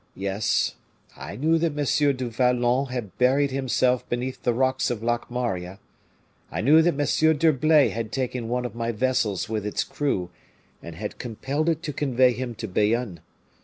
Yes, 0.15 0.73
I 1.15 1.35
knew 1.35 1.59
that 1.59 1.77
M. 1.77 2.15
du 2.15 2.29
Vallon 2.31 2.87
had 2.87 3.15
buried 3.19 3.51
himself 3.51 4.09
beneath 4.09 4.41
the 4.41 4.51
rocks 4.51 4.89
of 4.89 5.03
Locmaria; 5.03 5.77
I 6.51 6.61
knew 6.61 6.81
that 6.81 6.99
M. 6.99 7.37
d'Herblay 7.37 7.89
had 7.89 8.11
taken 8.11 8.49
one 8.49 8.65
of 8.65 8.73
my 8.73 8.91
vessels 8.91 9.47
with 9.47 9.63
its 9.63 9.83
crew, 9.83 10.31
and 10.81 10.95
had 10.95 11.19
compelled 11.19 11.69
it 11.69 11.83
to 11.83 11.93
convey 11.93 12.33
him 12.33 12.55
to 12.55 12.67
Bayonne. 12.67 13.19